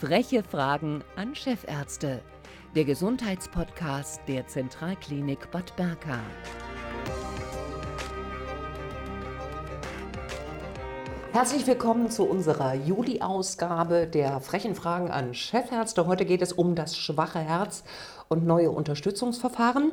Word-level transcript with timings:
Freche 0.00 0.42
Fragen 0.42 1.04
an 1.14 1.34
Chefärzte. 1.34 2.22
Der 2.74 2.86
Gesundheitspodcast 2.86 4.22
der 4.28 4.46
Zentralklinik 4.46 5.50
Bad 5.50 5.76
Berka. 5.76 6.18
Herzlich 11.32 11.66
willkommen 11.66 12.10
zu 12.10 12.24
unserer 12.24 12.72
Juli-Ausgabe 12.72 14.06
der 14.06 14.40
frechen 14.40 14.74
Fragen 14.74 15.10
an 15.10 15.34
Chefärzte. 15.34 16.06
Heute 16.06 16.24
geht 16.24 16.40
es 16.40 16.54
um 16.54 16.74
das 16.74 16.96
schwache 16.96 17.40
Herz 17.40 17.84
und 18.28 18.46
neue 18.46 18.70
Unterstützungsverfahren. 18.70 19.92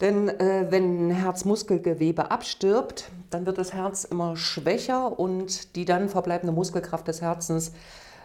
Denn 0.00 0.30
äh, 0.30 0.68
wenn 0.70 1.10
Herzmuskelgewebe 1.10 2.30
abstirbt, 2.30 3.10
dann 3.28 3.44
wird 3.44 3.58
das 3.58 3.74
Herz 3.74 4.04
immer 4.04 4.38
schwächer 4.38 5.20
und 5.20 5.76
die 5.76 5.84
dann 5.84 6.08
verbleibende 6.08 6.54
Muskelkraft 6.54 7.06
des 7.06 7.20
Herzens 7.20 7.72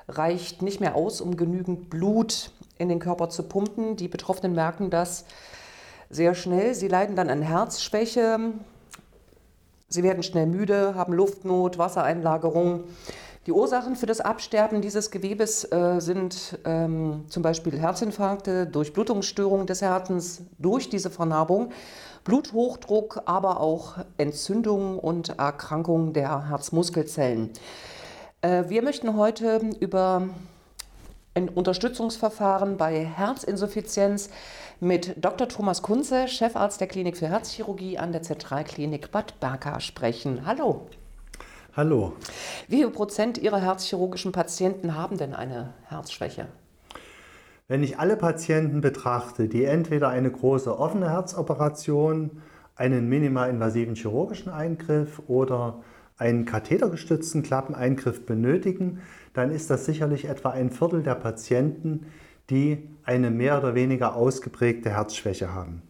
reicht 0.07 0.61
nicht 0.61 0.79
mehr 0.79 0.95
aus, 0.95 1.21
um 1.21 1.37
genügend 1.37 1.89
Blut 1.89 2.51
in 2.77 2.89
den 2.89 2.99
Körper 2.99 3.29
zu 3.29 3.43
pumpen. 3.43 3.95
Die 3.95 4.07
Betroffenen 4.07 4.53
merken 4.53 4.89
das 4.89 5.25
sehr 6.09 6.35
schnell. 6.35 6.75
Sie 6.75 6.87
leiden 6.87 7.15
dann 7.15 7.29
an 7.29 7.41
Herzschwäche, 7.41 8.53
Sie 9.87 10.03
werden 10.03 10.23
schnell 10.23 10.47
müde, 10.47 10.95
haben 10.95 11.13
Luftnot, 11.13 11.77
Wassereinlagerung. 11.77 12.85
Die 13.45 13.51
Ursachen 13.51 13.95
für 13.95 14.07
das 14.07 14.19
Absterben 14.19 14.81
dieses 14.81 15.11
Gewebes 15.11 15.71
äh, 15.71 15.99
sind 15.99 16.57
ähm, 16.65 17.25
zum 17.29 17.43
Beispiel 17.43 17.79
Herzinfarkte, 17.79 18.65
Durchblutungsstörungen 18.65 19.67
des 19.67 19.83
Herzens 19.83 20.41
durch 20.57 20.89
diese 20.89 21.11
Vernarbung, 21.11 21.71
Bluthochdruck, 22.23 23.21
aber 23.25 23.61
auch 23.61 23.99
Entzündungen 24.17 24.97
und 24.97 25.37
Erkrankungen 25.37 26.13
der 26.13 26.49
Herzmuskelzellen. 26.49 27.51
Äh, 28.45 28.69
wir 28.69 28.83
möchten 28.83 29.17
heute 29.17 29.59
über 29.79 30.29
ein 31.33 31.49
Unterstützungsverfahren 31.49 32.77
bei 32.77 33.03
Herzinsuffizienz 33.03 34.29
mit 34.79 35.15
Dr. 35.17 35.47
Thomas 35.47 35.81
Kunze, 35.81 36.27
Chefarzt 36.27 36.79
der 36.79 36.87
Klinik 36.87 37.17
für 37.17 37.27
Herzchirurgie 37.27 37.97
an 37.97 38.11
der 38.11 38.21
Zentralklinik 38.21 39.11
Bad 39.11 39.39
Berka 39.39 39.79
sprechen. 39.79 40.45
Hallo. 40.45 40.87
Hallo. 41.75 42.13
Wie 42.67 42.77
viel 42.77 42.91
Prozent 42.91 43.39
Ihrer 43.39 43.59
herzchirurgischen 43.59 44.31
Patienten 44.31 44.95
haben 44.95 45.17
denn 45.17 45.33
eine 45.33 45.73
Herzschwäche? 45.87 46.47
Wenn 47.67 47.83
ich 47.83 47.97
alle 47.97 48.15
Patienten 48.15 48.79
betrachte, 48.79 49.47
die 49.47 49.65
entweder 49.65 50.09
eine 50.09 50.29
große 50.29 50.77
offene 50.77 51.09
Herzoperation, 51.09 52.43
einen 52.75 53.09
minimalinvasiven 53.09 53.95
chirurgischen 53.95 54.51
Eingriff 54.51 55.19
oder 55.27 55.81
einen 56.17 56.45
kathetergestützten 56.45 57.43
Klappeneingriff 57.43 58.25
benötigen, 58.25 59.01
dann 59.33 59.51
ist 59.51 59.69
das 59.69 59.85
sicherlich 59.85 60.25
etwa 60.25 60.49
ein 60.49 60.71
Viertel 60.71 61.03
der 61.03 61.15
Patienten, 61.15 62.05
die 62.49 62.87
eine 63.03 63.31
mehr 63.31 63.57
oder 63.57 63.75
weniger 63.75 64.15
ausgeprägte 64.15 64.91
Herzschwäche 64.91 65.53
haben. 65.53 65.81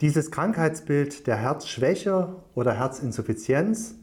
Dieses 0.00 0.30
Krankheitsbild 0.30 1.26
der 1.26 1.36
Herzschwäche 1.36 2.36
oder 2.54 2.72
Herzinsuffizienz, 2.72 3.96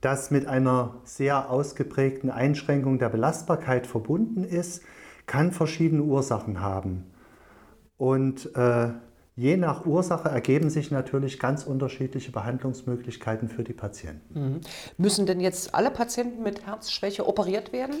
das 0.00 0.30
mit 0.30 0.46
einer 0.46 0.96
sehr 1.04 1.50
ausgeprägten 1.50 2.30
Einschränkung 2.30 2.98
der 2.98 3.08
Belastbarkeit 3.08 3.86
verbunden 3.86 4.44
ist, 4.44 4.82
kann 5.26 5.52
verschiedene 5.52 6.02
Ursachen 6.02 6.60
haben. 6.60 7.04
Und 7.98 8.54
äh, 8.54 8.90
Je 9.38 9.58
nach 9.58 9.84
Ursache 9.84 10.30
ergeben 10.30 10.70
sich 10.70 10.90
natürlich 10.90 11.38
ganz 11.38 11.64
unterschiedliche 11.64 12.32
Behandlungsmöglichkeiten 12.32 13.50
für 13.50 13.64
die 13.64 13.74
Patienten. 13.74 14.40
Mhm. 14.40 14.60
Müssen 14.96 15.26
denn 15.26 15.40
jetzt 15.40 15.74
alle 15.74 15.90
Patienten 15.90 16.42
mit 16.42 16.66
Herzschwäche 16.66 17.28
operiert 17.28 17.70
werden? 17.70 17.96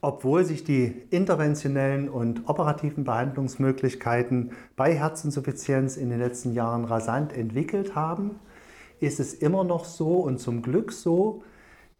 Obwohl 0.00 0.44
sich 0.44 0.64
die 0.64 0.86
interventionellen 1.10 2.08
und 2.08 2.48
operativen 2.48 3.04
Behandlungsmöglichkeiten 3.04 4.50
bei 4.74 4.92
Herzinsuffizienz 4.92 5.96
in 5.96 6.10
den 6.10 6.18
letzten 6.18 6.52
Jahren 6.52 6.84
rasant 6.84 7.32
entwickelt 7.32 7.94
haben, 7.94 8.40
ist 8.98 9.20
es 9.20 9.34
immer 9.34 9.62
noch 9.62 9.84
so 9.84 10.16
und 10.16 10.40
zum 10.40 10.62
Glück 10.62 10.90
so, 10.90 11.44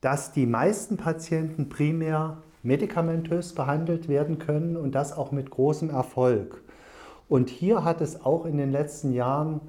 dass 0.00 0.32
die 0.32 0.46
meisten 0.46 0.96
Patienten 0.96 1.68
primär 1.68 2.42
medikamentös 2.64 3.54
behandelt 3.54 4.08
werden 4.08 4.40
können 4.40 4.76
und 4.76 4.96
das 4.96 5.16
auch 5.16 5.30
mit 5.30 5.50
großem 5.50 5.90
Erfolg. 5.90 6.62
Und 7.28 7.50
hier 7.50 7.84
hat 7.84 8.00
es 8.00 8.24
auch 8.24 8.44
in 8.44 8.56
den 8.56 8.70
letzten 8.70 9.12
Jahren 9.12 9.60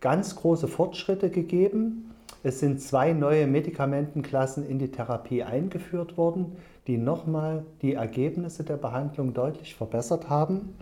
ganz 0.00 0.36
große 0.36 0.68
Fortschritte 0.68 1.30
gegeben. 1.30 2.14
Es 2.42 2.60
sind 2.60 2.80
zwei 2.80 3.12
neue 3.12 3.46
Medikamentenklassen 3.46 4.68
in 4.68 4.78
die 4.78 4.90
Therapie 4.90 5.42
eingeführt 5.42 6.16
worden, 6.16 6.56
die 6.86 6.98
nochmal 6.98 7.64
die 7.82 7.94
Ergebnisse 7.94 8.64
der 8.64 8.76
Behandlung 8.76 9.34
deutlich 9.34 9.74
verbessert 9.74 10.28
haben. 10.28 10.74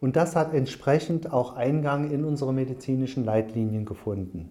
Und 0.00 0.16
das 0.16 0.34
hat 0.34 0.54
entsprechend 0.54 1.32
auch 1.32 1.56
Eingang 1.56 2.10
in 2.10 2.24
unsere 2.24 2.54
medizinischen 2.54 3.24
Leitlinien 3.24 3.84
gefunden. 3.84 4.50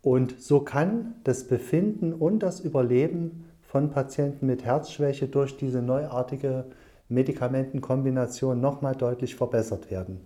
Und 0.00 0.40
so 0.40 0.60
kann 0.60 1.14
das 1.22 1.44
Befinden 1.44 2.12
und 2.12 2.40
das 2.40 2.60
Überleben 2.60 3.44
von 3.62 3.90
Patienten 3.90 4.46
mit 4.46 4.64
Herzschwäche 4.64 5.28
durch 5.28 5.56
diese 5.56 5.82
neuartige 5.82 6.64
Medikamentenkombination 7.08 8.60
nochmal 8.60 8.94
deutlich 8.94 9.36
verbessert 9.36 9.90
werden. 9.90 10.20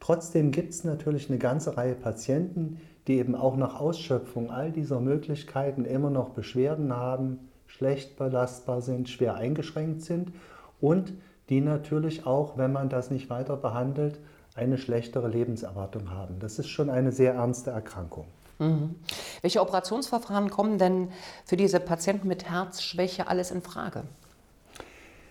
Trotzdem 0.00 0.52
gibt 0.52 0.70
es 0.70 0.84
natürlich 0.84 1.28
eine 1.28 1.38
ganze 1.38 1.76
Reihe 1.76 1.94
Patienten, 1.94 2.80
die 3.06 3.18
eben 3.18 3.34
auch 3.34 3.56
nach 3.56 3.80
Ausschöpfung 3.80 4.50
all 4.50 4.70
dieser 4.70 5.00
Möglichkeiten 5.00 5.84
immer 5.84 6.10
noch 6.10 6.30
Beschwerden 6.30 6.94
haben, 6.94 7.48
schlecht 7.66 8.16
belastbar 8.16 8.80
sind, 8.80 9.08
schwer 9.08 9.34
eingeschränkt 9.34 10.02
sind 10.02 10.32
und 10.80 11.12
die 11.48 11.60
natürlich 11.60 12.26
auch, 12.26 12.58
wenn 12.58 12.72
man 12.72 12.88
das 12.88 13.10
nicht 13.10 13.30
weiter 13.30 13.56
behandelt, 13.56 14.20
eine 14.54 14.76
schlechtere 14.76 15.28
Lebenserwartung 15.28 16.10
haben. 16.10 16.38
Das 16.40 16.58
ist 16.58 16.68
schon 16.68 16.90
eine 16.90 17.12
sehr 17.12 17.34
ernste 17.34 17.70
Erkrankung. 17.70 18.26
Mhm. 18.58 18.96
Welche 19.40 19.60
Operationsverfahren 19.60 20.50
kommen 20.50 20.78
denn 20.78 21.08
für 21.44 21.56
diese 21.56 21.80
Patienten 21.80 22.28
mit 22.28 22.50
Herzschwäche 22.50 23.28
alles 23.28 23.50
in 23.50 23.62
Frage? 23.62 24.02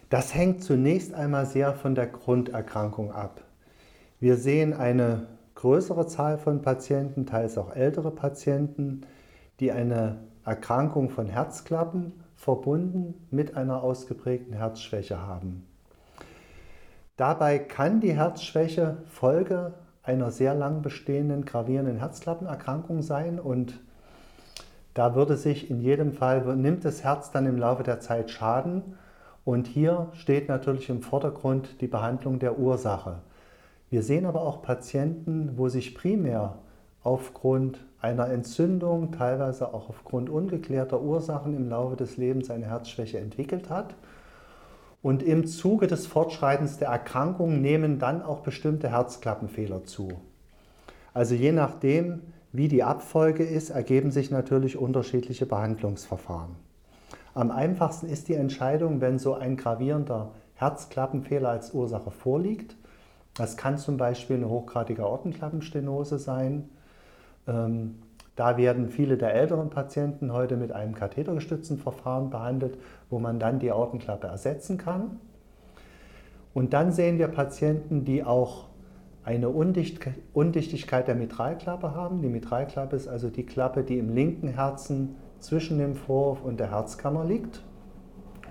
Das 0.09 0.33
hängt 0.33 0.63
zunächst 0.63 1.13
einmal 1.13 1.45
sehr 1.45 1.73
von 1.73 1.93
der 1.93 2.07
Grunderkrankung 2.07 3.11
ab. 3.11 3.41
Wir 4.19 4.37
sehen 4.37 4.73
eine 4.73 5.27
größere 5.55 6.07
Zahl 6.07 6.37
von 6.37 6.61
Patienten, 6.61 7.25
teils 7.25 7.57
auch 7.57 7.75
ältere 7.75 8.11
Patienten, 8.11 9.01
die 9.59 9.71
eine 9.71 10.19
Erkrankung 10.45 11.09
von 11.09 11.27
Herzklappen 11.27 12.13
verbunden 12.37 13.15
mit 13.31 13.57
einer 13.57 13.83
ausgeprägten 13.83 14.53
Herzschwäche 14.53 15.19
haben. 15.21 15.65
Dabei 17.17 17.59
kann 17.59 17.99
die 17.99 18.13
Herzschwäche 18.13 18.97
Folge 19.07 19.73
einer 20.03 20.31
sehr 20.31 20.53
lang 20.53 20.83
bestehenden 20.83 21.43
gravierenden 21.43 21.97
Herzklappenerkrankung 21.97 23.01
sein 23.01 23.39
und 23.39 23.79
da 24.93 25.15
würde 25.15 25.35
sich 25.35 25.69
in 25.69 25.81
jedem 25.81 26.13
Fall, 26.13 26.55
nimmt 26.55 26.85
das 26.85 27.03
Herz 27.03 27.31
dann 27.31 27.45
im 27.45 27.57
Laufe 27.57 27.83
der 27.83 27.99
Zeit 27.99 28.31
Schaden 28.31 28.95
und 29.47 29.65
hier 29.65 30.09
steht 30.11 30.49
natürlich 30.49 30.89
im 30.89 31.01
Vordergrund 31.01 31.79
die 31.79 31.87
Behandlung 31.87 32.37
der 32.37 32.59
Ursache. 32.59 33.19
Wir 33.89 34.03
sehen 34.03 34.25
aber 34.25 34.41
auch 34.41 34.61
Patienten, 34.61 35.53
wo 35.55 35.69
sich 35.69 35.95
primär 35.95 36.55
aufgrund 37.01 37.79
einer 38.01 38.29
Entzündung, 38.29 39.13
teilweise 39.13 39.73
auch 39.73 39.87
aufgrund 39.87 40.29
ungeklärter 40.29 41.01
Ursachen 41.01 41.55
im 41.55 41.69
Laufe 41.69 41.95
des 41.95 42.17
Lebens 42.17 42.51
eine 42.51 42.65
Herzschwäche 42.65 43.19
entwickelt 43.19 43.69
hat. 43.69 43.95
Und 45.01 45.23
im 45.23 45.47
Zuge 45.47 45.87
des 45.87 46.07
Fortschreitens 46.07 46.77
der 46.77 46.89
Erkrankung 46.89 47.61
nehmen 47.61 47.99
dann 47.99 48.21
auch 48.21 48.41
bestimmte 48.41 48.89
Herzklappenfehler 48.89 49.85
zu. 49.85 50.09
Also 51.13 51.35
je 51.35 51.53
nachdem, 51.53 52.19
wie 52.51 52.67
die 52.67 52.83
Abfolge 52.83 53.45
ist, 53.45 53.69
ergeben 53.69 54.11
sich 54.11 54.29
natürlich 54.29 54.77
unterschiedliche 54.77 55.45
Behandlungsverfahren. 55.45 56.66
Am 57.37 57.51
einfachsten 57.51 58.07
ist 58.07 58.29
die 58.29 58.33
Entscheidung, 58.33 58.99
wenn 58.99 59.19
so 59.19 59.35
ein 59.35 59.57
gravierender 59.57 60.31
Herzklappenfehler 60.55 61.49
als 61.49 61.71
Ursache 61.71 62.09
vorliegt. 62.09 62.75
Das 63.35 63.57
kann 63.57 63.77
zum 63.77 63.95
Beispiel 63.95 64.37
eine 64.37 64.49
hochgradige 64.49 65.07
Ortenklappenstenose 65.07 66.17
sein. 66.17 66.67
Ähm, 67.47 67.99
da 68.35 68.57
werden 68.57 68.89
viele 68.89 69.17
der 69.17 69.35
älteren 69.35 69.69
Patienten 69.69 70.33
heute 70.33 70.57
mit 70.57 70.71
einem 70.71 70.95
kathetergestützten 70.95 71.77
Verfahren 71.77 72.31
behandelt, 72.31 72.79
wo 73.11 73.19
man 73.19 73.37
dann 73.37 73.59
die 73.59 73.71
Aortenklappe 73.71 74.25
ersetzen 74.25 74.79
kann. 74.79 75.19
Und 76.55 76.73
dann 76.73 76.91
sehen 76.91 77.19
wir 77.19 77.27
Patienten, 77.27 78.03
die 78.03 78.23
auch 78.23 78.65
eine 79.23 79.49
Undichtigkeit 79.49 81.07
der 81.07 81.13
Mitralklappe 81.13 81.93
haben. 81.93 82.23
Die 82.23 82.29
Mitralklappe 82.29 82.95
ist 82.95 83.07
also 83.07 83.29
die 83.29 83.45
Klappe, 83.45 83.83
die 83.83 83.99
im 83.99 84.09
linken 84.09 84.47
Herzen 84.47 85.17
zwischen 85.39 85.77
dem 85.77 85.95
Vorhof 85.95 86.43
und 86.43 86.59
der 86.59 86.71
Herzkammer 86.71 87.25
liegt. 87.25 87.63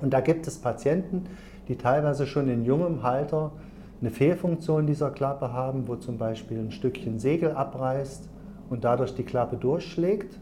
Und 0.00 0.12
da 0.12 0.20
gibt 0.20 0.46
es 0.46 0.58
Patienten, 0.58 1.24
die 1.68 1.76
teilweise 1.76 2.26
schon 2.26 2.48
in 2.48 2.64
jungem 2.64 3.00
Alter 3.04 3.52
eine 4.00 4.10
Fehlfunktion 4.10 4.86
dieser 4.86 5.10
Klappe 5.10 5.52
haben, 5.52 5.88
wo 5.88 5.96
zum 5.96 6.18
Beispiel 6.18 6.58
ein 6.58 6.70
Stückchen 6.70 7.18
Segel 7.18 7.52
abreißt 7.52 8.28
und 8.68 8.84
dadurch 8.84 9.14
die 9.14 9.24
Klappe 9.24 9.56
durchschlägt. 9.56 10.38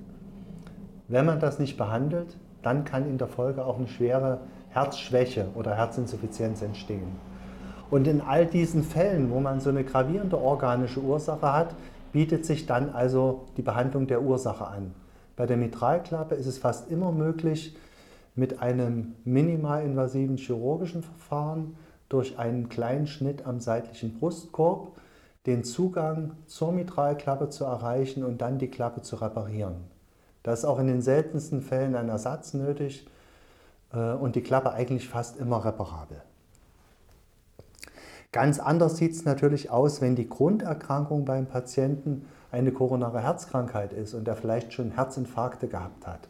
Wenn 1.09 1.27
man 1.27 1.39
das 1.39 1.59
nicht 1.59 1.77
behandelt, 1.77 2.37
dann 2.63 2.85
kann 2.85 3.09
in 3.09 3.19
der 3.19 3.29
Folge 3.29 3.65
auch 3.65 3.79
eine 3.79 3.89
schwere 3.89 4.41
Herzschwäche 4.71 5.49
oder 5.55 5.77
Herzinsuffizienz 5.77 6.63
entstehen. 6.63 7.13
Und 7.91 8.09
in 8.09 8.21
all 8.21 8.47
diesen 8.47 8.83
Fällen, 8.83 9.31
wo 9.31 9.39
man 9.39 9.61
so 9.61 9.71
eine 9.71 9.85
gravierende 9.85 10.39
organische 10.39 11.01
Ursache 11.01 11.53
hat, 11.53 11.75
bietet 12.13 12.45
sich 12.45 12.67
dann 12.67 12.91
also 12.91 13.43
die 13.57 13.63
Behandlung 13.63 14.07
der 14.07 14.23
Ursache 14.23 14.67
an. 14.67 14.95
Bei 15.37 15.47
der 15.47 15.57
Mitralklappe 15.57 16.35
ist 16.35 16.47
es 16.47 16.59
fast 16.59 16.91
immer 16.91 17.13
möglich, 17.13 17.77
mit 18.35 18.61
einem 18.61 19.15
minimalinvasiven 19.25 20.37
chirurgischen 20.37 21.03
Verfahren 21.03 21.77
durch 22.09 22.39
einen 22.39 22.69
kleinen 22.69 23.07
Schnitt 23.07 23.47
am 23.47 23.61
seitlichen 23.61 24.19
Brustkorb 24.19 24.93
den 25.47 25.63
Zugang 25.63 26.33
zur 26.47 26.73
Mitralklappe 26.73 27.51
zu 27.51 27.65
erreichen 27.65 28.25
und 28.25 28.41
dann 28.41 28.59
die 28.59 28.69
Klappe 28.69 29.03
zu 29.03 29.17
reparieren. 29.17 29.77
Da 30.43 30.53
ist 30.53 30.65
auch 30.65 30.79
in 30.79 30.87
den 30.87 31.03
seltensten 31.03 31.63
Fällen 31.63 31.95
ein 31.95 32.09
Ersatz 32.09 32.55
nötig 32.55 33.07
äh, 33.93 34.13
und 34.13 34.37
die 34.37 34.43
Klappe 34.43 34.73
eigentlich 34.73 35.09
fast 35.09 35.39
immer 35.39 35.65
reparabel. 35.65 36.21
Ganz 38.33 38.59
anders 38.59 38.97
sieht 38.97 39.13
es 39.13 39.25
natürlich 39.25 39.71
aus, 39.71 40.01
wenn 40.01 40.17
die 40.17 40.29
Grunderkrankung 40.29 41.25
beim 41.25 41.47
Patienten 41.47 42.27
eine 42.55 42.71
koronare 42.71 43.21
Herzkrankheit 43.21 43.93
ist 43.93 44.15
und 44.15 44.29
er 44.29 44.37
vielleicht 44.37 44.73
schon 44.73 44.93
Herzinfarkte 44.93 45.67
gehabt 45.67 46.07
hat. 46.07 46.29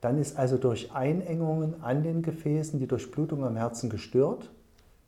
Dann 0.00 0.16
ist 0.18 0.38
also 0.38 0.56
durch 0.56 0.92
Einengungen 0.92 1.82
an 1.82 2.02
den 2.02 2.22
Gefäßen 2.22 2.80
die 2.80 2.88
Durchblutung 2.88 3.44
am 3.44 3.56
Herzen 3.56 3.90
gestört. 3.90 4.50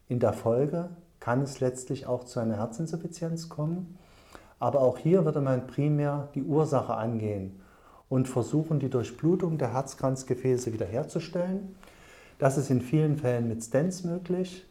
In 0.07 0.21
der 0.21 0.35
Folge 0.35 0.91
kann 1.19 1.41
es 1.41 1.61
letztlich 1.61 2.07
auch 2.07 2.25
zu 2.25 2.41
einer 2.41 2.59
Herzinsuffizienz 2.59 3.49
kommen. 3.49 3.99
Aber 4.59 4.83
auch 4.83 4.99
hier 4.99 5.25
würde 5.25 5.41
man 5.41 5.67
primär 5.67 6.29
die 6.35 6.43
Ursache 6.43 6.95
angehen 6.95 7.61
und 8.11 8.29
versuchen, 8.29 8.79
die 8.79 8.91
Durchblutung 8.91 9.57
der 9.57 9.73
Herzkranzgefäße 9.73 10.75
wiederherzustellen. 10.75 11.75
Das 12.39 12.59
ist 12.59 12.69
in 12.71 12.83
vielen 12.83 13.17
Fällen 13.17 13.49
mit 13.49 13.65
Stents 13.65 14.05
möglich. 14.05 14.67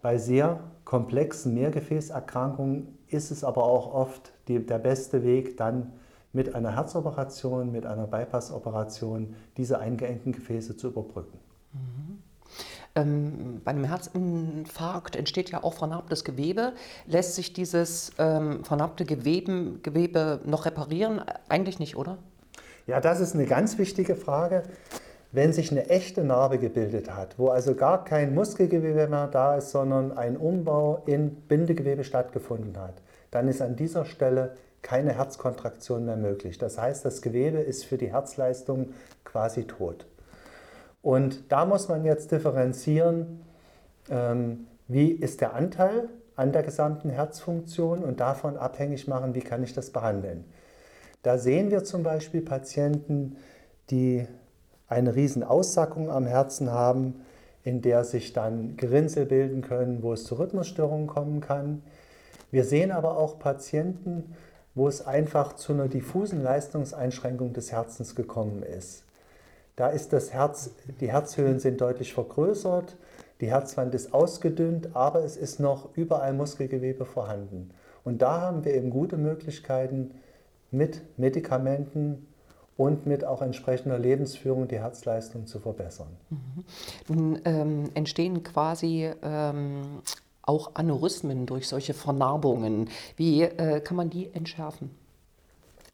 Bei 0.00 0.16
sehr 0.16 0.60
komplexen 0.86 1.52
Mehrgefäßerkrankungen 1.52 2.98
ist 3.08 3.30
es 3.30 3.44
aber 3.44 3.64
auch 3.64 3.92
oft 3.92 4.31
die, 4.48 4.64
der 4.64 4.78
beste 4.78 5.22
Weg, 5.22 5.56
dann 5.56 5.92
mit 6.32 6.54
einer 6.54 6.74
Herzoperation, 6.74 7.72
mit 7.72 7.86
einer 7.86 8.06
Bypassoperation 8.06 9.34
diese 9.56 9.78
eingeengten 9.78 10.32
Gefäße 10.32 10.76
zu 10.76 10.88
überbrücken. 10.88 11.38
Mhm. 11.72 12.22
Ähm, 12.94 13.62
bei 13.64 13.70
einem 13.70 13.84
Herzinfarkt 13.84 15.16
entsteht 15.16 15.50
ja 15.50 15.64
auch 15.64 15.74
vernarbtes 15.74 16.24
Gewebe. 16.24 16.72
Lässt 17.06 17.36
sich 17.36 17.52
dieses 17.52 18.12
ähm, 18.18 18.64
vernarbte 18.64 19.04
Gewebe, 19.04 19.78
Gewebe 19.82 20.40
noch 20.44 20.66
reparieren? 20.66 21.22
Eigentlich 21.48 21.78
nicht, 21.78 21.96
oder? 21.96 22.18
Ja, 22.86 23.00
das 23.00 23.20
ist 23.20 23.34
eine 23.34 23.46
ganz 23.46 23.78
wichtige 23.78 24.14
Frage. 24.14 24.64
Wenn 25.30 25.54
sich 25.54 25.70
eine 25.70 25.88
echte 25.88 26.24
Narbe 26.24 26.58
gebildet 26.58 27.14
hat, 27.14 27.38
wo 27.38 27.48
also 27.48 27.74
gar 27.74 28.04
kein 28.04 28.34
Muskelgewebe 28.34 29.08
mehr 29.08 29.28
da 29.28 29.56
ist, 29.56 29.70
sondern 29.70 30.12
ein 30.12 30.36
Umbau 30.36 31.02
in 31.06 31.30
Bindegewebe 31.30 32.04
stattgefunden 32.04 32.76
hat, 32.78 33.00
dann 33.32 33.48
ist 33.48 33.60
an 33.60 33.74
dieser 33.74 34.04
Stelle 34.04 34.56
keine 34.82 35.16
Herzkontraktion 35.16 36.04
mehr 36.04 36.16
möglich. 36.16 36.58
Das 36.58 36.78
heißt, 36.78 37.04
das 37.04 37.22
Gewebe 37.22 37.58
ist 37.58 37.84
für 37.84 37.98
die 37.98 38.12
Herzleistung 38.12 38.90
quasi 39.24 39.64
tot. 39.64 40.06
Und 41.02 41.50
da 41.50 41.64
muss 41.64 41.88
man 41.88 42.04
jetzt 42.04 42.30
differenzieren, 42.30 43.42
ähm, 44.08 44.68
wie 44.86 45.10
ist 45.10 45.40
der 45.40 45.54
Anteil 45.54 46.08
an 46.36 46.52
der 46.52 46.62
gesamten 46.62 47.10
Herzfunktion 47.10 48.04
und 48.04 48.20
davon 48.20 48.56
abhängig 48.56 49.08
machen, 49.08 49.34
wie 49.34 49.40
kann 49.40 49.62
ich 49.62 49.72
das 49.72 49.90
behandeln. 49.90 50.44
Da 51.22 51.38
sehen 51.38 51.70
wir 51.70 51.84
zum 51.84 52.02
Beispiel 52.02 52.42
Patienten, 52.42 53.36
die 53.90 54.26
eine 54.88 55.14
riesen 55.14 55.42
Aussackung 55.42 56.10
am 56.10 56.26
Herzen 56.26 56.70
haben, 56.70 57.22
in 57.64 57.80
der 57.80 58.04
sich 58.04 58.32
dann 58.32 58.76
Gerinnsel 58.76 59.26
bilden 59.26 59.62
können, 59.62 60.02
wo 60.02 60.12
es 60.12 60.24
zu 60.24 60.38
Rhythmusstörungen 60.38 61.06
kommen 61.06 61.40
kann. 61.40 61.82
Wir 62.52 62.64
sehen 62.64 62.92
aber 62.92 63.16
auch 63.16 63.40
Patienten, 63.40 64.36
wo 64.74 64.86
es 64.86 65.04
einfach 65.04 65.54
zu 65.54 65.72
einer 65.72 65.88
diffusen 65.88 66.42
Leistungseinschränkung 66.42 67.52
des 67.52 67.72
Herzens 67.72 68.14
gekommen 68.14 68.62
ist. 68.62 69.04
Da 69.74 69.88
ist 69.88 70.12
das 70.12 70.32
Herz, 70.32 70.70
die 71.00 71.10
Herzhöhlen 71.10 71.58
sind 71.58 71.80
deutlich 71.80 72.12
vergrößert, 72.12 72.96
die 73.40 73.50
Herzwand 73.50 73.94
ist 73.94 74.14
ausgedünnt, 74.14 74.94
aber 74.94 75.24
es 75.24 75.36
ist 75.36 75.58
noch 75.58 75.96
überall 75.96 76.32
Muskelgewebe 76.34 77.06
vorhanden. 77.06 77.70
Und 78.04 78.22
da 78.22 78.40
haben 78.40 78.64
wir 78.64 78.74
eben 78.74 78.90
gute 78.90 79.16
Möglichkeiten, 79.16 80.12
mit 80.70 81.02
Medikamenten 81.18 82.26
und 82.76 83.06
mit 83.06 83.24
auch 83.24 83.42
entsprechender 83.42 83.98
Lebensführung 83.98 84.68
die 84.68 84.78
Herzleistung 84.78 85.46
zu 85.46 85.58
verbessern. 85.60 86.16
Mhm. 86.30 86.64
Nun 87.08 87.38
ähm, 87.44 87.84
entstehen 87.94 88.42
quasi 88.42 89.10
ähm, 89.22 90.02
auch 90.42 90.72
Aneurysmen 90.74 91.46
durch 91.46 91.68
solche 91.68 91.94
Vernarbungen. 91.94 92.88
Wie 93.16 93.42
äh, 93.42 93.80
kann 93.80 93.96
man 93.96 94.10
die 94.10 94.32
entschärfen? 94.32 94.90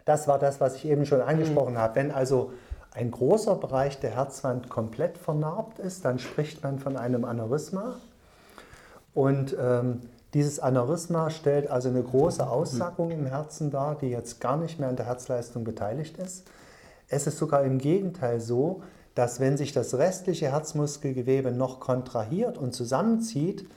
Das 0.04 0.26
war 0.26 0.38
das, 0.38 0.60
was 0.60 0.76
ich 0.76 0.86
eben 0.86 1.04
schon 1.04 1.20
angesprochen 1.20 1.74
mhm. 1.74 1.78
habe. 1.78 1.96
Wenn 1.96 2.10
also 2.10 2.52
ein 2.92 3.10
großer 3.10 3.54
Bereich 3.56 4.00
der 4.00 4.10
Herzwand 4.10 4.68
komplett 4.70 5.18
vernarbt 5.18 5.78
ist, 5.78 6.04
dann 6.04 6.18
spricht 6.18 6.62
man 6.62 6.78
von 6.78 6.96
einem 6.96 7.24
Aneurysma. 7.24 7.96
Und 9.14 9.54
ähm, 9.60 10.00
dieses 10.34 10.60
Aneurysma 10.60 11.30
stellt 11.30 11.70
also 11.70 11.88
eine 11.88 12.02
große 12.02 12.48
Aussackung 12.48 13.10
im 13.10 13.26
Herzen 13.26 13.70
dar, 13.70 13.96
die 13.96 14.08
jetzt 14.08 14.40
gar 14.40 14.56
nicht 14.56 14.78
mehr 14.78 14.88
an 14.88 14.96
der 14.96 15.06
Herzleistung 15.06 15.64
beteiligt 15.64 16.18
ist. 16.18 16.46
Es 17.08 17.26
ist 17.26 17.38
sogar 17.38 17.62
im 17.64 17.78
Gegenteil 17.78 18.40
so, 18.40 18.82
dass 19.14 19.40
wenn 19.40 19.56
sich 19.56 19.72
das 19.72 19.94
restliche 19.94 20.52
Herzmuskelgewebe 20.52 21.50
noch 21.50 21.80
kontrahiert 21.80 22.58
und 22.58 22.72
zusammenzieht, 22.72 23.68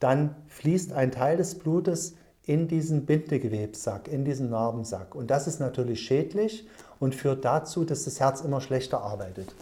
dann 0.00 0.34
fließt 0.48 0.92
ein 0.92 1.12
Teil 1.12 1.36
des 1.36 1.54
Blutes 1.54 2.16
in 2.44 2.66
diesen 2.66 3.06
Bindegewebssack, 3.06 4.08
in 4.08 4.24
diesen 4.24 4.50
Narbensack. 4.50 5.14
Und 5.14 5.30
das 5.30 5.46
ist 5.46 5.60
natürlich 5.60 6.00
schädlich 6.00 6.66
und 6.98 7.14
führt 7.14 7.44
dazu, 7.44 7.84
dass 7.84 8.04
das 8.04 8.18
Herz 8.18 8.40
immer 8.40 8.60
schlechter 8.60 9.02
arbeitet. 9.02 9.54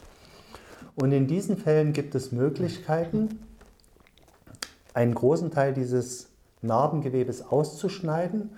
Und 0.94 1.12
in 1.12 1.26
diesen 1.26 1.58
Fällen 1.58 1.92
gibt 1.92 2.14
es 2.14 2.32
Möglichkeiten, 2.32 3.40
einen 4.94 5.14
großen 5.14 5.50
Teil 5.50 5.74
dieses 5.74 6.28
Narbengewebes 6.62 7.42
auszuschneiden 7.42 8.50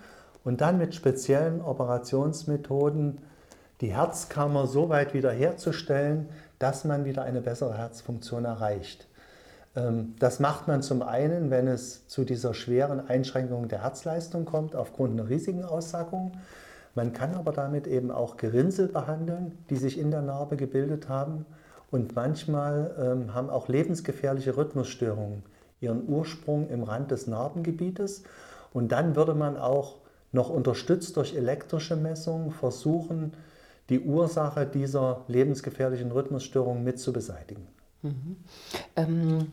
und 0.44 0.60
dann 0.60 0.78
mit 0.78 0.94
speziellen 0.94 1.60
Operationsmethoden 1.60 3.18
die 3.80 3.94
Herzkammer 3.94 4.66
so 4.66 4.88
weit 4.88 5.12
wiederherzustellen, 5.14 6.28
dass 6.58 6.84
man 6.84 7.04
wieder 7.04 7.22
eine 7.24 7.40
bessere 7.40 7.76
Herzfunktion 7.76 8.44
erreicht. 8.44 9.06
Ähm, 9.76 10.14
das 10.18 10.40
macht 10.40 10.68
man 10.68 10.82
zum 10.82 11.02
einen, 11.02 11.50
wenn 11.50 11.66
es 11.66 12.06
zu 12.08 12.24
dieser 12.24 12.54
schweren 12.54 13.08
Einschränkung 13.08 13.68
der 13.68 13.82
Herzleistung 13.82 14.44
kommt, 14.44 14.74
aufgrund 14.74 15.18
einer 15.18 15.28
riesigen 15.28 15.64
Aussackung. 15.64 16.32
Man 16.94 17.12
kann 17.12 17.34
aber 17.34 17.52
damit 17.52 17.86
eben 17.86 18.10
auch 18.10 18.36
Gerinnsel 18.36 18.88
behandeln, 18.88 19.58
die 19.70 19.76
sich 19.76 19.98
in 19.98 20.10
der 20.10 20.22
Narbe 20.22 20.56
gebildet 20.56 21.08
haben. 21.08 21.46
Und 21.90 22.14
manchmal 22.14 22.94
ähm, 22.98 23.34
haben 23.34 23.50
auch 23.50 23.68
lebensgefährliche 23.68 24.56
Rhythmusstörungen 24.56 25.42
ihren 25.80 26.08
Ursprung 26.08 26.68
im 26.68 26.82
Rand 26.82 27.10
des 27.10 27.26
Narbengebietes. 27.26 28.22
Und 28.72 28.92
dann 28.92 29.16
würde 29.16 29.34
man 29.34 29.56
auch 29.56 29.96
noch 30.32 30.50
unterstützt 30.50 31.16
durch 31.16 31.34
elektrische 31.34 31.96
Messungen 31.96 32.52
versuchen, 32.52 33.32
die 33.88 34.00
Ursache 34.00 34.66
dieser 34.66 35.24
lebensgefährlichen 35.26 36.12
Rhythmusstörung 36.12 36.84
mit 36.84 37.00
zu 37.00 37.12
beseitigen. 37.12 37.66
Mhm. 38.02 38.36
Ähm, 38.96 39.52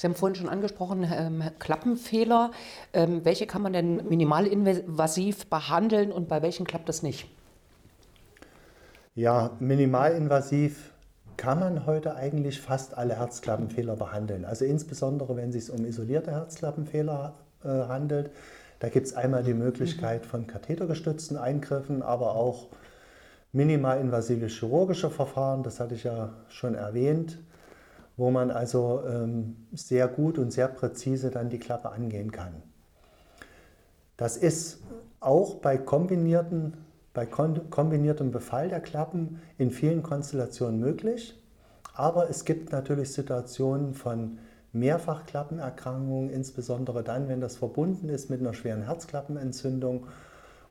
Sie 0.00 0.06
haben 0.06 0.14
vorhin 0.14 0.34
schon 0.34 0.48
angesprochen, 0.48 1.06
ähm, 1.12 1.42
Klappenfehler. 1.58 2.52
Ähm, 2.94 3.22
welche 3.26 3.46
kann 3.46 3.60
man 3.60 3.74
denn 3.74 3.96
minimalinvasiv 4.08 5.44
behandeln 5.50 6.10
und 6.10 6.26
bei 6.26 6.40
welchen 6.40 6.66
klappt 6.66 6.88
das 6.88 7.02
nicht? 7.02 7.28
Ja, 9.14 9.50
minimalinvasiv 9.60 10.94
kann 11.36 11.60
man 11.60 11.84
heute 11.84 12.14
eigentlich 12.14 12.62
fast 12.62 12.96
alle 12.96 13.16
Herzklappenfehler 13.16 13.96
behandeln. 13.96 14.46
Also 14.46 14.64
insbesondere, 14.64 15.36
wenn 15.36 15.50
es 15.50 15.66
sich 15.66 15.78
um 15.78 15.84
isolierte 15.84 16.30
Herzklappenfehler 16.30 17.34
äh, 17.62 17.68
handelt. 17.68 18.30
Da 18.78 18.88
gibt 18.88 19.06
es 19.06 19.12
einmal 19.12 19.42
die 19.42 19.52
Möglichkeit 19.52 20.24
von 20.24 20.46
kathetergestützten 20.46 21.36
Eingriffen, 21.36 22.00
aber 22.00 22.36
auch 22.36 22.68
minimalinvasive 23.52 24.46
chirurgische 24.46 25.10
Verfahren, 25.10 25.62
das 25.62 25.78
hatte 25.78 25.94
ich 25.94 26.04
ja 26.04 26.30
schon 26.48 26.74
erwähnt, 26.74 27.38
wo 28.20 28.30
man 28.30 28.50
also 28.50 29.02
ähm, 29.08 29.56
sehr 29.72 30.06
gut 30.06 30.36
und 30.38 30.52
sehr 30.52 30.68
präzise 30.68 31.30
dann 31.30 31.48
die 31.48 31.58
Klappe 31.58 31.90
angehen 31.90 32.30
kann. 32.30 32.52
Das 34.18 34.36
ist 34.36 34.82
auch 35.20 35.54
bei 35.54 35.78
kombinierten 35.78 36.74
bei 37.14 37.26
kombiniertem 37.26 38.30
Befall 38.30 38.68
der 38.68 38.80
Klappen 38.80 39.40
in 39.58 39.70
vielen 39.70 40.02
Konstellationen 40.02 40.78
möglich. 40.78 41.34
Aber 41.94 42.30
es 42.30 42.44
gibt 42.44 42.70
natürlich 42.70 43.12
Situationen 43.12 43.94
von 43.94 44.38
Mehrfachklappenerkrankungen, 44.72 46.30
insbesondere 46.30 47.02
dann, 47.02 47.28
wenn 47.28 47.40
das 47.40 47.56
verbunden 47.56 48.10
ist 48.10 48.30
mit 48.30 48.40
einer 48.40 48.54
schweren 48.54 48.82
Herzklappenentzündung 48.82 50.06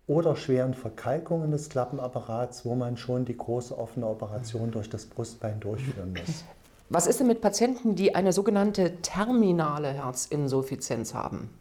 oder 0.08 0.36
schweren 0.36 0.76
Verkalkungen 0.76 1.52
des 1.52 1.68
Klappenapparats, 1.68 2.64
wo 2.64 2.76
man 2.76 2.96
schon 2.96 3.26
die 3.26 3.36
große 3.36 3.78
offene 3.78 4.08
Operation 4.08 4.72
durch 4.72 4.90
das 4.90 5.08
Brustbein 5.08 5.60
durchführen 5.60 6.14
muss. 6.14 6.46
Was 6.90 7.06
ist 7.06 7.20
denn 7.20 7.28
mit 7.28 7.42
Patienten, 7.42 7.96
die 7.96 8.16
eine 8.16 8.34
sogenannte 8.34 8.94
terminale 9.04 9.90
Herzinsuffizienz 9.90 11.14
haben? 11.14 11.52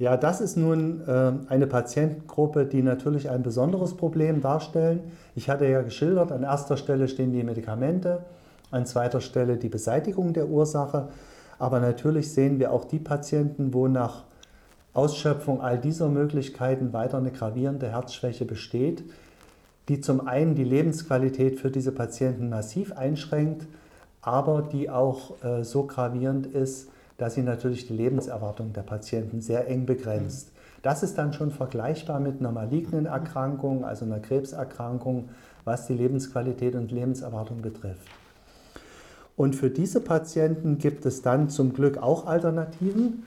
Ja, 0.00 0.16
das 0.16 0.40
ist 0.40 0.56
nun 0.56 1.02
äh, 1.06 1.32
eine 1.48 1.68
Patientengruppe, 1.68 2.64
die 2.64 2.82
natürlich 2.82 3.30
ein 3.30 3.42
besonderes 3.42 3.94
Problem 3.94 4.40
darstellen. 4.40 5.12
Ich 5.36 5.48
hatte 5.48 5.66
ja 5.66 5.82
geschildert, 5.82 6.32
an 6.32 6.42
erster 6.42 6.76
Stelle 6.76 7.06
stehen 7.06 7.32
die 7.32 7.44
Medikamente, 7.44 8.24
an 8.72 8.86
zweiter 8.86 9.20
Stelle 9.20 9.56
die 9.56 9.68
Beseitigung 9.68 10.32
der 10.32 10.48
Ursache. 10.48 11.08
Aber 11.58 11.78
natürlich 11.78 12.32
sehen 12.32 12.58
wir 12.58 12.72
auch 12.72 12.86
die 12.86 12.98
Patienten, 12.98 13.72
wo 13.72 13.86
nach 13.86 14.24
Ausschöpfung 14.94 15.60
all 15.60 15.78
dieser 15.78 16.08
Möglichkeiten 16.08 16.92
weiter 16.92 17.18
eine 17.18 17.30
gravierende 17.30 17.90
Herzschwäche 17.92 18.46
besteht, 18.46 19.04
die 19.88 20.00
zum 20.00 20.26
einen 20.26 20.56
die 20.56 20.64
Lebensqualität 20.64 21.60
für 21.60 21.70
diese 21.70 21.92
Patienten 21.92 22.48
massiv 22.48 22.92
einschränkt, 22.96 23.66
aber 24.22 24.62
die 24.62 24.90
auch 24.90 25.42
äh, 25.42 25.64
so 25.64 25.84
gravierend 25.84 26.46
ist, 26.46 26.88
dass 27.18 27.34
sie 27.34 27.42
natürlich 27.42 27.86
die 27.86 27.94
Lebenserwartung 27.94 28.72
der 28.72 28.82
Patienten 28.82 29.40
sehr 29.40 29.68
eng 29.68 29.86
begrenzt. 29.86 30.52
Das 30.82 31.02
ist 31.02 31.18
dann 31.18 31.32
schon 31.32 31.50
vergleichbar 31.50 32.20
mit 32.20 32.40
einer 32.40 32.52
malignen 32.52 33.06
Erkrankung, 33.06 33.84
also 33.84 34.06
einer 34.06 34.20
Krebserkrankung, 34.20 35.28
was 35.64 35.86
die 35.86 35.94
Lebensqualität 35.94 36.74
und 36.74 36.90
Lebenserwartung 36.90 37.60
betrifft. 37.60 38.08
Und 39.36 39.56
für 39.56 39.70
diese 39.70 40.00
Patienten 40.00 40.78
gibt 40.78 41.04
es 41.06 41.22
dann 41.22 41.48
zum 41.50 41.72
Glück 41.72 41.98
auch 41.98 42.26
Alternativen. 42.26 43.24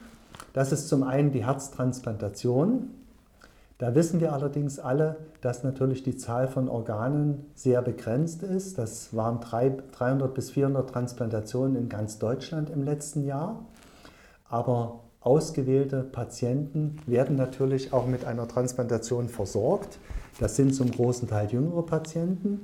Das 0.52 0.72
ist 0.72 0.88
zum 0.88 1.02
einen 1.02 1.32
die 1.32 1.44
Herztransplantation. 1.44 2.90
Da 3.78 3.94
wissen 3.94 4.20
wir 4.20 4.32
allerdings 4.32 4.78
alle, 4.78 5.16
dass 5.40 5.64
natürlich 5.64 6.04
die 6.04 6.16
Zahl 6.16 6.46
von 6.46 6.68
Organen 6.68 7.46
sehr 7.54 7.82
begrenzt 7.82 8.42
ist. 8.44 8.78
Das 8.78 9.14
waren 9.16 9.40
300 9.40 10.32
bis 10.32 10.50
400 10.52 10.88
Transplantationen 10.88 11.76
in 11.76 11.88
ganz 11.88 12.18
Deutschland 12.18 12.70
im 12.70 12.84
letzten 12.84 13.24
Jahr. 13.24 13.64
Aber 14.48 15.00
ausgewählte 15.20 16.04
Patienten 16.04 16.98
werden 17.06 17.34
natürlich 17.34 17.92
auch 17.92 18.06
mit 18.06 18.24
einer 18.24 18.46
Transplantation 18.46 19.28
versorgt. 19.28 19.98
Das 20.38 20.54
sind 20.54 20.74
zum 20.74 20.92
großen 20.92 21.28
Teil 21.28 21.50
jüngere 21.50 21.84
Patienten. 21.84 22.60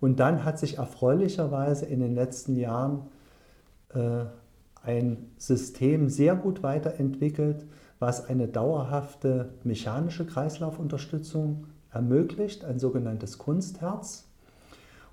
Und 0.00 0.20
dann 0.20 0.44
hat 0.44 0.58
sich 0.58 0.78
erfreulicherweise 0.78 1.86
in 1.86 2.00
den 2.00 2.14
letzten 2.14 2.56
Jahren 2.56 3.06
äh, 3.94 4.26
ein 4.84 5.30
System 5.36 6.08
sehr 6.08 6.36
gut 6.36 6.62
weiterentwickelt, 6.62 7.64
was 7.98 8.26
eine 8.28 8.48
dauerhafte 8.48 9.50
mechanische 9.64 10.26
Kreislaufunterstützung 10.26 11.66
ermöglicht, 11.90 12.64
ein 12.64 12.78
sogenanntes 12.78 13.38
Kunstherz. 13.38 14.28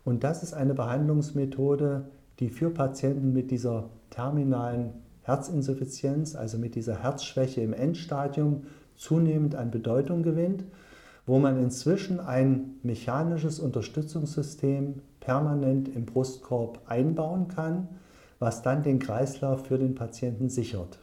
Und 0.03 0.23
das 0.23 0.43
ist 0.43 0.53
eine 0.53 0.73
Behandlungsmethode, 0.73 2.05
die 2.39 2.49
für 2.49 2.69
Patienten 2.69 3.31
mit 3.31 3.51
dieser 3.51 3.89
terminalen 4.09 4.93
Herzinsuffizienz, 5.21 6.35
also 6.35 6.57
mit 6.57 6.75
dieser 6.75 7.01
Herzschwäche 7.01 7.61
im 7.61 7.73
Endstadium, 7.73 8.63
zunehmend 8.95 9.55
an 9.55 9.71
Bedeutung 9.71 10.23
gewinnt, 10.23 10.65
wo 11.25 11.39
man 11.39 11.57
inzwischen 11.57 12.19
ein 12.19 12.75
mechanisches 12.83 13.59
Unterstützungssystem 13.59 15.01
permanent 15.21 15.87
im 15.87 16.05
Brustkorb 16.05 16.81
einbauen 16.85 17.47
kann, 17.47 17.87
was 18.39 18.61
dann 18.61 18.83
den 18.83 18.99
Kreislauf 18.99 19.67
für 19.67 19.77
den 19.77 19.95
Patienten 19.95 20.49
sichert. 20.49 20.99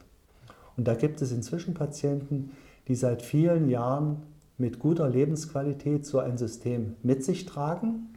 Und 0.81 0.87
da 0.87 0.95
gibt 0.95 1.21
es 1.21 1.31
inzwischen 1.31 1.75
Patienten, 1.75 2.53
die 2.87 2.95
seit 2.95 3.21
vielen 3.21 3.69
Jahren 3.69 4.23
mit 4.57 4.79
guter 4.79 5.07
Lebensqualität 5.07 6.07
so 6.07 6.17
ein 6.17 6.39
System 6.39 6.95
mit 7.03 7.23
sich 7.23 7.45
tragen. 7.45 8.15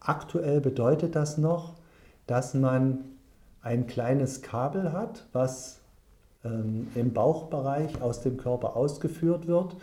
Aktuell 0.00 0.60
bedeutet 0.60 1.14
das 1.14 1.38
noch, 1.38 1.74
dass 2.26 2.52
man 2.52 3.04
ein 3.62 3.86
kleines 3.86 4.42
Kabel 4.42 4.92
hat, 4.92 5.28
was 5.32 5.78
ähm, 6.44 6.88
im 6.96 7.12
Bauchbereich 7.12 8.02
aus 8.02 8.22
dem 8.22 8.38
Körper 8.38 8.74
ausgeführt 8.74 9.46
wird 9.46 9.76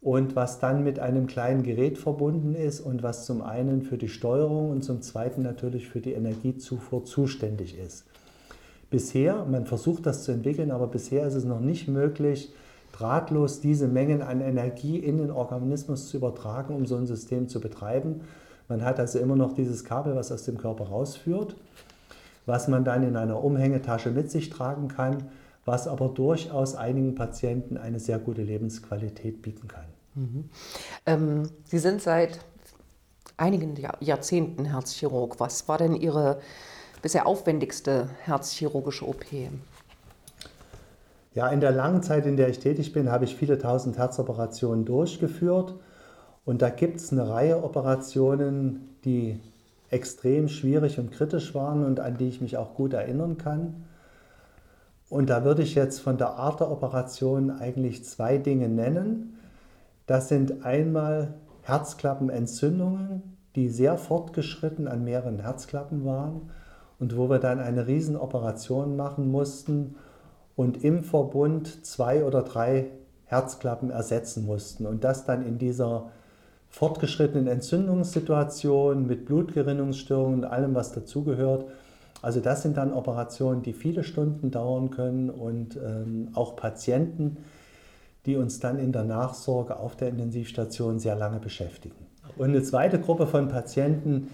und 0.00 0.36
was 0.36 0.58
dann 0.58 0.84
mit 0.84 1.00
einem 1.00 1.26
kleinen 1.26 1.64
Gerät 1.64 1.98
verbunden 1.98 2.54
ist 2.54 2.80
und 2.80 3.02
was 3.02 3.26
zum 3.26 3.42
einen 3.42 3.82
für 3.82 3.98
die 3.98 4.08
Steuerung 4.08 4.70
und 4.70 4.84
zum 4.84 5.02
zweiten 5.02 5.42
natürlich 5.42 5.86
für 5.86 6.00
die 6.00 6.14
Energiezufuhr 6.14 7.04
zuständig 7.04 7.78
ist. 7.78 8.06
Bisher, 8.90 9.44
man 9.44 9.66
versucht 9.66 10.04
das 10.06 10.24
zu 10.24 10.32
entwickeln, 10.32 10.70
aber 10.70 10.88
bisher 10.88 11.26
ist 11.26 11.34
es 11.34 11.44
noch 11.44 11.60
nicht 11.60 11.88
möglich, 11.88 12.52
drahtlos 12.92 13.60
diese 13.60 13.86
Mengen 13.86 14.20
an 14.20 14.40
Energie 14.40 14.98
in 14.98 15.18
den 15.18 15.30
Organismus 15.30 16.08
zu 16.08 16.16
übertragen, 16.16 16.74
um 16.74 16.86
so 16.86 16.96
ein 16.96 17.06
System 17.06 17.48
zu 17.48 17.60
betreiben. 17.60 18.22
Man 18.68 18.84
hat 18.84 18.98
also 18.98 19.18
immer 19.18 19.36
noch 19.36 19.54
dieses 19.54 19.84
Kabel, 19.84 20.16
was 20.16 20.32
aus 20.32 20.44
dem 20.44 20.58
Körper 20.58 20.88
rausführt, 20.88 21.56
was 22.46 22.68
man 22.68 22.84
dann 22.84 23.02
in 23.04 23.16
einer 23.16 23.42
Umhängetasche 23.42 24.10
mit 24.10 24.30
sich 24.30 24.50
tragen 24.50 24.88
kann, 24.88 25.28
was 25.64 25.86
aber 25.86 26.08
durchaus 26.08 26.74
einigen 26.74 27.14
Patienten 27.14 27.76
eine 27.76 28.00
sehr 28.00 28.18
gute 28.18 28.42
Lebensqualität 28.42 29.40
bieten 29.42 29.68
kann. 29.68 29.84
Mhm. 30.14 30.50
Ähm, 31.06 31.50
Sie 31.64 31.78
sind 31.78 32.02
seit 32.02 32.40
einigen 33.36 33.74
Jahrzehnten 34.00 34.64
Herzchirurg. 34.66 35.38
Was 35.38 35.68
war 35.68 35.78
denn 35.78 35.94
Ihre 35.94 36.40
bisher 37.02 37.26
aufwendigste 37.26 38.08
herzchirurgische 38.24 39.06
OP? 39.06 39.24
Ja, 41.32 41.48
in 41.48 41.60
der 41.60 41.70
langen 41.70 42.02
Zeit, 42.02 42.26
in 42.26 42.36
der 42.36 42.48
ich 42.48 42.58
tätig 42.58 42.92
bin, 42.92 43.10
habe 43.10 43.24
ich 43.24 43.36
viele 43.36 43.58
tausend 43.58 43.98
Herzoperationen 43.98 44.84
durchgeführt. 44.84 45.74
Und 46.44 46.60
da 46.62 46.70
gibt 46.70 46.96
es 46.96 47.12
eine 47.12 47.28
Reihe 47.28 47.62
Operationen, 47.62 48.96
die 49.04 49.38
extrem 49.90 50.48
schwierig 50.48 50.98
und 50.98 51.12
kritisch 51.12 51.54
waren 51.54 51.84
und 51.84 52.00
an 52.00 52.16
die 52.16 52.28
ich 52.28 52.40
mich 52.40 52.56
auch 52.56 52.74
gut 52.74 52.92
erinnern 52.92 53.38
kann. 53.38 53.84
Und 55.08 55.30
da 55.30 55.44
würde 55.44 55.62
ich 55.62 55.74
jetzt 55.74 56.00
von 56.00 56.18
der 56.18 56.30
Art 56.30 56.60
der 56.60 56.70
Operation 56.70 57.50
eigentlich 57.50 58.04
zwei 58.04 58.38
Dinge 58.38 58.68
nennen. 58.68 59.38
Das 60.06 60.28
sind 60.28 60.64
einmal 60.64 61.34
Herzklappenentzündungen, 61.62 63.36
die 63.54 63.68
sehr 63.68 63.96
fortgeschritten 63.98 64.88
an 64.88 65.04
mehreren 65.04 65.40
Herzklappen 65.40 66.04
waren 66.04 66.50
und 67.00 67.16
wo 67.16 67.28
wir 67.28 67.38
dann 67.38 67.58
eine 67.58 67.86
Riesenoperation 67.86 68.96
machen 68.96 69.30
mussten 69.30 69.96
und 70.54 70.84
im 70.84 71.02
Verbund 71.02 71.84
zwei 71.84 72.24
oder 72.24 72.42
drei 72.42 72.86
Herzklappen 73.24 73.90
ersetzen 73.90 74.44
mussten. 74.44 74.86
Und 74.86 75.02
das 75.02 75.24
dann 75.24 75.44
in 75.44 75.58
dieser 75.58 76.10
fortgeschrittenen 76.68 77.46
Entzündungssituation 77.48 79.06
mit 79.06 79.24
Blutgerinnungsstörungen 79.24 80.40
und 80.40 80.44
allem, 80.44 80.74
was 80.74 80.92
dazugehört. 80.92 81.64
Also 82.22 82.40
das 82.40 82.62
sind 82.62 82.76
dann 82.76 82.92
Operationen, 82.92 83.62
die 83.62 83.72
viele 83.72 84.04
Stunden 84.04 84.50
dauern 84.50 84.90
können 84.90 85.30
und 85.30 85.76
ähm, 85.76 86.28
auch 86.34 86.54
Patienten, 86.54 87.38
die 88.26 88.36
uns 88.36 88.60
dann 88.60 88.78
in 88.78 88.92
der 88.92 89.04
Nachsorge 89.04 89.78
auf 89.78 89.96
der 89.96 90.08
Intensivstation 90.08 90.98
sehr 90.98 91.16
lange 91.16 91.40
beschäftigen. 91.40 91.96
Und 92.36 92.50
eine 92.50 92.62
zweite 92.62 93.00
Gruppe 93.00 93.26
von 93.26 93.48
Patienten, 93.48 94.28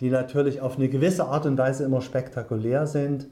die 0.00 0.10
natürlich 0.10 0.60
auf 0.60 0.76
eine 0.76 0.88
gewisse 0.88 1.26
Art 1.26 1.46
und 1.46 1.58
Weise 1.58 1.84
immer 1.84 2.00
spektakulär 2.00 2.86
sind, 2.86 3.26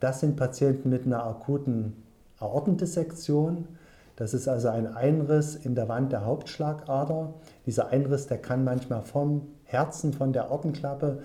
das 0.00 0.20
sind 0.20 0.36
Patienten 0.36 0.88
mit 0.88 1.04
einer 1.06 1.24
akuten 1.24 1.94
Aortendissektion. 2.38 3.68
Das 4.16 4.34
ist 4.34 4.48
also 4.48 4.68
ein 4.68 4.86
Einriss 4.86 5.56
in 5.56 5.74
der 5.74 5.88
Wand 5.88 6.12
der 6.12 6.24
Hauptschlagader. 6.24 7.34
Dieser 7.66 7.88
Einriss, 7.88 8.26
der 8.26 8.38
kann 8.38 8.64
manchmal 8.64 9.02
vom 9.02 9.48
Herzen, 9.64 10.12
von 10.12 10.32
der 10.32 10.50
Aortenklappe 10.50 11.22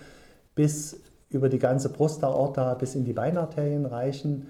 bis 0.55 0.99
über 1.29 1.49
die 1.49 1.59
ganze 1.59 1.89
Brustaorta 1.89 2.73
bis 2.75 2.95
in 2.95 3.03
die 3.03 3.13
Beinarterien 3.13 3.85
reichen. 3.85 4.47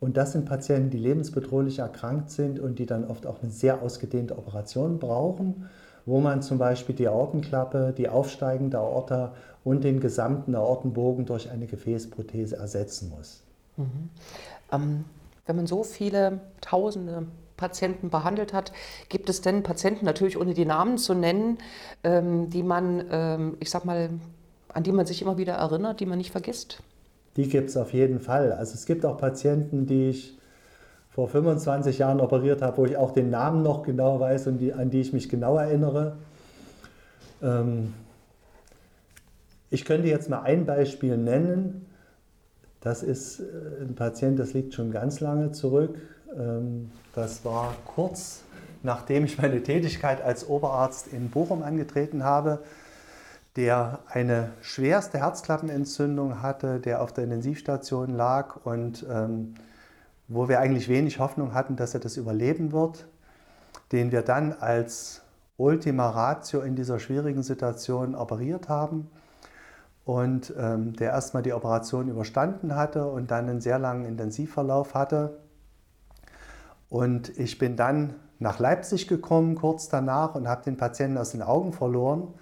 Und 0.00 0.16
das 0.16 0.32
sind 0.32 0.46
Patienten, 0.46 0.90
die 0.90 0.98
lebensbedrohlich 0.98 1.78
erkrankt 1.78 2.30
sind 2.30 2.58
und 2.58 2.78
die 2.78 2.86
dann 2.86 3.04
oft 3.04 3.26
auch 3.26 3.42
eine 3.42 3.50
sehr 3.50 3.82
ausgedehnte 3.82 4.36
Operation 4.36 4.98
brauchen, 4.98 5.68
wo 6.06 6.20
man 6.20 6.42
zum 6.42 6.58
Beispiel 6.58 6.94
die 6.94 7.08
Aortenklappe, 7.08 7.94
die 7.96 8.08
aufsteigende 8.08 8.78
Aorta 8.78 9.32
und 9.64 9.84
den 9.84 10.00
gesamten 10.00 10.54
Aortenbogen 10.54 11.26
durch 11.26 11.50
eine 11.50 11.66
Gefäßprothese 11.66 12.56
ersetzen 12.56 13.12
muss. 13.16 13.42
Mhm. 13.76 14.10
Ähm, 14.72 15.04
wenn 15.46 15.56
man 15.56 15.66
so 15.66 15.82
viele 15.82 16.40
Tausende 16.60 17.26
Patienten 17.56 18.10
behandelt 18.10 18.52
hat, 18.52 18.72
gibt 19.08 19.28
es 19.28 19.40
denn 19.40 19.62
Patienten, 19.62 20.04
natürlich 20.04 20.36
ohne 20.36 20.54
die 20.54 20.64
Namen 20.64 20.98
zu 20.98 21.14
nennen, 21.14 21.58
ähm, 22.02 22.50
die 22.50 22.62
man, 22.62 23.04
ähm, 23.10 23.56
ich 23.60 23.70
sag 23.70 23.84
mal, 23.84 24.10
an 24.68 24.82
die 24.82 24.92
man 24.92 25.06
sich 25.06 25.22
immer 25.22 25.38
wieder 25.38 25.54
erinnert, 25.54 26.00
die 26.00 26.06
man 26.06 26.18
nicht 26.18 26.32
vergisst? 26.32 26.82
Die 27.36 27.48
gibt 27.48 27.70
es 27.70 27.76
auf 27.76 27.92
jeden 27.92 28.20
Fall. 28.20 28.52
Also 28.52 28.74
es 28.74 28.84
gibt 28.84 29.06
auch 29.06 29.18
Patienten, 29.18 29.86
die 29.86 30.10
ich 30.10 30.38
vor 31.14 31.28
25 31.28 31.98
Jahren 31.98 32.20
operiert 32.20 32.62
habe, 32.62 32.76
wo 32.78 32.86
ich 32.86 32.96
auch 32.96 33.12
den 33.12 33.30
Namen 33.30 33.62
noch 33.62 33.82
genau 33.82 34.18
weiß 34.18 34.46
und 34.48 34.58
die, 34.58 34.72
an 34.72 34.90
die 34.90 35.00
ich 35.00 35.12
mich 35.12 35.28
genau 35.28 35.56
erinnere. 35.56 36.16
Ähm, 37.42 37.94
ich 39.70 39.84
könnte 39.84 40.08
jetzt 40.08 40.28
mal 40.28 40.42
ein 40.42 40.66
Beispiel 40.66 41.16
nennen. 41.16 41.86
Das 42.80 43.02
ist 43.02 43.40
äh, 43.40 43.44
ein 43.82 43.94
Patient, 43.94 44.38
das 44.38 44.54
liegt 44.54 44.74
schon 44.74 44.90
ganz 44.90 45.20
lange 45.20 45.52
zurück. 45.52 45.98
Ähm, 46.36 46.90
das 47.14 47.44
war 47.44 47.74
kurz 47.84 48.42
nachdem 48.82 49.24
ich 49.24 49.38
meine 49.38 49.62
Tätigkeit 49.62 50.22
als 50.22 50.48
Oberarzt 50.48 51.08
in 51.08 51.30
Bochum 51.30 51.62
angetreten 51.62 52.24
habe, 52.24 52.60
der 53.56 54.00
eine 54.08 54.50
schwerste 54.60 55.18
Herzklappenentzündung 55.18 56.42
hatte, 56.42 56.80
der 56.80 57.02
auf 57.02 57.12
der 57.12 57.24
Intensivstation 57.24 58.14
lag 58.14 58.56
und 58.64 59.06
ähm, 59.10 59.54
wo 60.32 60.48
wir 60.48 60.60
eigentlich 60.60 60.88
wenig 60.88 61.18
Hoffnung 61.18 61.54
hatten, 61.54 61.76
dass 61.76 61.94
er 61.94 62.00
das 62.00 62.16
überleben 62.16 62.72
wird, 62.72 63.06
den 63.92 64.12
wir 64.12 64.22
dann 64.22 64.52
als 64.52 65.22
Ultima 65.56 66.08
Ratio 66.08 66.62
in 66.62 66.74
dieser 66.74 66.98
schwierigen 66.98 67.42
Situation 67.42 68.14
operiert 68.14 68.68
haben 68.68 69.10
und 70.04 70.52
ähm, 70.58 70.94
der 70.94 71.12
erstmal 71.12 71.42
die 71.42 71.52
Operation 71.52 72.08
überstanden 72.08 72.74
hatte 72.74 73.06
und 73.06 73.30
dann 73.30 73.48
einen 73.48 73.60
sehr 73.60 73.78
langen 73.78 74.04
Intensivverlauf 74.06 74.94
hatte. 74.94 75.38
Und 76.88 77.38
ich 77.38 77.58
bin 77.58 77.76
dann 77.76 78.14
nach 78.38 78.58
Leipzig 78.58 79.06
gekommen 79.06 79.54
kurz 79.54 79.88
danach 79.88 80.34
und 80.34 80.48
habe 80.48 80.64
den 80.64 80.76
Patienten 80.76 81.18
aus 81.18 81.30
den 81.30 81.42
Augen 81.42 81.72
verloren. 81.72 82.34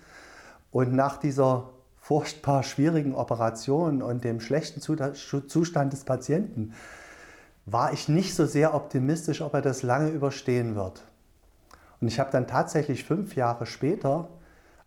Und 0.70 0.94
nach 0.94 1.18
dieser 1.18 1.70
furchtbar 1.98 2.62
schwierigen 2.62 3.14
Operation 3.14 4.02
und 4.02 4.24
dem 4.24 4.40
schlechten 4.40 4.80
Zustand 4.80 5.92
des 5.92 6.04
Patienten 6.04 6.72
war 7.70 7.92
ich 7.92 8.08
nicht 8.08 8.34
so 8.34 8.46
sehr 8.46 8.74
optimistisch, 8.74 9.42
ob 9.42 9.54
er 9.54 9.62
das 9.62 9.82
lange 9.82 10.10
überstehen 10.10 10.74
wird. 10.74 11.02
Und 12.00 12.08
ich 12.08 12.18
habe 12.18 12.30
dann 12.30 12.46
tatsächlich 12.46 13.04
fünf 13.04 13.36
Jahre 13.36 13.66
später 13.66 14.28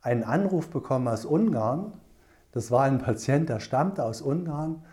einen 0.01 0.23
Anruf 0.23 0.69
bekommen 0.69 1.07
aus 1.07 1.25
Ungarn. 1.25 1.93
Das 2.51 2.71
war 2.71 2.83
ein 2.83 2.99
Patient, 2.99 3.49
der 3.49 3.59
stammte 3.59 4.03
aus 4.03 4.21
Ungarn. 4.21 4.83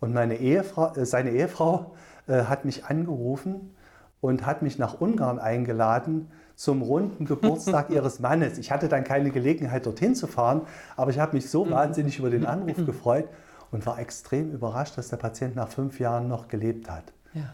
Und 0.00 0.12
meine 0.12 0.36
Ehefrau, 0.36 0.94
äh, 0.94 1.06
seine 1.06 1.30
Ehefrau 1.30 1.94
äh, 2.26 2.44
hat 2.44 2.64
mich 2.64 2.84
angerufen 2.84 3.74
und 4.20 4.44
hat 4.44 4.62
mich 4.62 4.78
nach 4.78 5.00
Ungarn 5.00 5.38
eingeladen 5.38 6.30
zum 6.54 6.82
runden 6.82 7.24
Geburtstag 7.24 7.90
ihres 7.90 8.20
Mannes. 8.20 8.58
Ich 8.58 8.70
hatte 8.70 8.88
dann 8.88 9.04
keine 9.04 9.30
Gelegenheit, 9.30 9.86
dorthin 9.86 10.14
zu 10.14 10.26
fahren, 10.26 10.62
aber 10.96 11.10
ich 11.12 11.18
habe 11.18 11.36
mich 11.36 11.48
so 11.48 11.70
wahnsinnig 11.70 12.18
über 12.18 12.30
den 12.30 12.46
Anruf 12.46 12.84
gefreut 12.84 13.28
und 13.70 13.86
war 13.86 13.98
extrem 13.98 14.52
überrascht, 14.52 14.98
dass 14.98 15.08
der 15.08 15.18
Patient 15.18 15.56
nach 15.56 15.68
fünf 15.68 16.00
Jahren 16.00 16.28
noch 16.28 16.48
gelebt 16.48 16.90
hat. 16.90 17.12
Ja. 17.38 17.52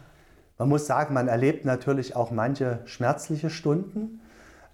Man 0.57 0.69
muss 0.69 0.87
sagen, 0.87 1.13
man 1.13 1.27
erlebt 1.27 1.65
natürlich 1.65 2.15
auch 2.15 2.31
manche 2.31 2.79
schmerzliche 2.85 3.49
Stunden, 3.49 4.21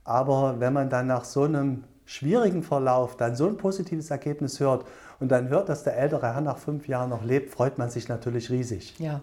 aber 0.04 0.60
wenn 0.60 0.74
man 0.74 0.90
dann 0.90 1.08
nach 1.08 1.24
so 1.24 1.44
einem 1.44 1.84
schwierigen 2.06 2.62
Verlauf 2.62 3.18
dann 3.18 3.36
so 3.36 3.48
ein 3.48 3.58
positives 3.58 4.12
Ergebnis 4.12 4.60
hört 4.60 4.86
und 5.20 5.30
dann 5.30 5.50
hört, 5.50 5.70
dass 5.70 5.84
der 5.84 5.98
ältere 5.98 6.34
Herr 6.34 6.42
nach 6.42 6.58
fünf 6.58 6.88
Jahren 6.88 7.10
noch 7.10 7.24
lebt, 7.24 7.52
freut 7.52 7.78
man 7.78 7.90
sich 7.90 8.10
natürlich 8.10 8.50
riesig. 8.50 9.00
Ja. 9.00 9.22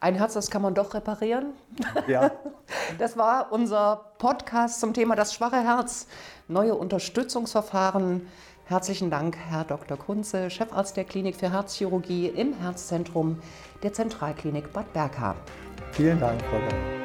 Ein 0.00 0.14
Herz, 0.14 0.34
das 0.34 0.50
kann 0.50 0.62
man 0.62 0.74
doch 0.74 0.94
reparieren. 0.94 1.52
Ja. 2.06 2.30
Das 2.98 3.16
war 3.16 3.50
unser 3.50 4.12
Podcast 4.18 4.80
zum 4.80 4.94
Thema 4.94 5.16
das 5.16 5.32
schwache 5.34 5.56
Herz. 5.56 6.06
Neue 6.48 6.74
Unterstützungsverfahren. 6.74 8.26
Herzlichen 8.66 9.10
Dank, 9.10 9.36
Herr 9.36 9.64
Dr. 9.64 9.98
Kunze, 9.98 10.48
Chefarzt 10.48 10.96
der 10.96 11.04
Klinik 11.04 11.36
für 11.36 11.52
Herzchirurgie 11.52 12.28
im 12.28 12.54
Herzzentrum 12.54 13.38
der 13.82 13.92
Zentralklinik 13.92 14.72
Bad 14.72 14.90
Berka. 14.94 15.36
Vielen 15.92 16.18
Dank, 16.18 16.40
Frau 16.42 16.58
Dank. 16.58 17.03